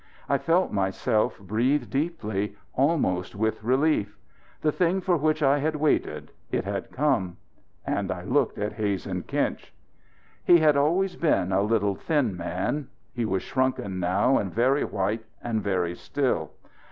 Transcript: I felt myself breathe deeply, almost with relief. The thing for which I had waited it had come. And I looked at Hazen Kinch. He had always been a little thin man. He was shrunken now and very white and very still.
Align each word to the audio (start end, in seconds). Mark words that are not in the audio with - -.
I 0.27 0.39
felt 0.39 0.71
myself 0.71 1.37
breathe 1.39 1.91
deeply, 1.91 2.55
almost 2.73 3.35
with 3.35 3.63
relief. 3.63 4.17
The 4.61 4.71
thing 4.71 4.99
for 4.99 5.15
which 5.15 5.43
I 5.43 5.59
had 5.59 5.75
waited 5.75 6.31
it 6.51 6.63
had 6.65 6.91
come. 6.91 7.37
And 7.85 8.11
I 8.11 8.23
looked 8.23 8.57
at 8.57 8.73
Hazen 8.73 9.21
Kinch. 9.21 9.71
He 10.43 10.57
had 10.57 10.75
always 10.75 11.15
been 11.15 11.51
a 11.51 11.61
little 11.61 11.93
thin 11.93 12.35
man. 12.35 12.87
He 13.13 13.25
was 13.25 13.43
shrunken 13.43 13.99
now 13.99 14.39
and 14.39 14.51
very 14.51 14.83
white 14.83 15.23
and 15.43 15.61
very 15.61 15.93
still. 15.93 16.49